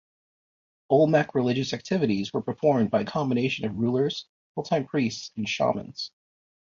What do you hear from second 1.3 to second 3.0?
religious activities were performed